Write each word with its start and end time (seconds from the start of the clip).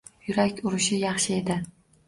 Yurak 0.29 0.63
urishi 0.71 0.99
yaxshi 1.03 1.37
edi. 1.39 1.61